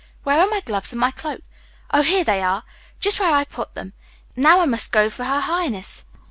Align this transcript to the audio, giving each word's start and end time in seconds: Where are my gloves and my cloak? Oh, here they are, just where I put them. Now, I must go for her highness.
Where 0.23 0.39
are 0.39 0.49
my 0.49 0.61
gloves 0.65 0.91
and 0.91 0.99
my 0.99 1.11
cloak? 1.11 1.41
Oh, 1.91 2.01
here 2.01 2.23
they 2.23 2.41
are, 2.41 2.63
just 2.99 3.19
where 3.19 3.35
I 3.35 3.43
put 3.43 3.75
them. 3.75 3.93
Now, 4.35 4.61
I 4.61 4.65
must 4.65 4.91
go 4.91 5.11
for 5.11 5.25
her 5.25 5.41
highness. 5.41 6.05